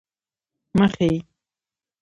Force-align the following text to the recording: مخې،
مخې، 0.77 1.11